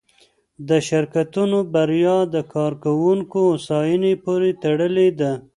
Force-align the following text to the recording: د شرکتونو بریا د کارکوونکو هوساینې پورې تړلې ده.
د 0.67 0.69
شرکتونو 0.89 1.57
بریا 1.73 2.17
د 2.35 2.37
کارکوونکو 2.53 3.37
هوساینې 3.49 4.13
پورې 4.23 4.49
تړلې 4.63 5.09
ده. 5.19 5.31